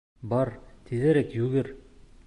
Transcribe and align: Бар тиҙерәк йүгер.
Бар 0.31 0.51
тиҙерәк 0.87 1.37
йүгер. 1.41 1.75